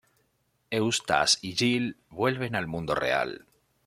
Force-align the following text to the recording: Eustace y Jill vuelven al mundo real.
Eustace 0.71 1.37
y 1.43 1.53
Jill 1.53 1.95
vuelven 2.09 2.55
al 2.55 2.65
mundo 2.65 2.95
real. 2.95 3.45